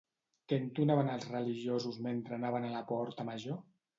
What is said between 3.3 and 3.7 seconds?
major?